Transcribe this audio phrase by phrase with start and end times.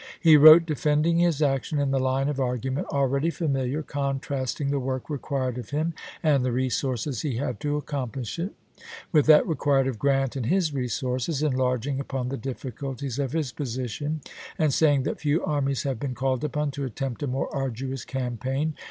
[0.19, 4.79] He wrote, defending his action, in the line of argument already familiar, contrast ing the
[4.79, 5.93] work required of him,
[6.23, 8.55] and the resources he had to accomplish it,
[9.11, 14.21] with that required of Grant and his resources, enlarging upon the difficulties of his position,
[14.57, 18.73] and saying that few armies have been called upon to attempt a more arduous campaign.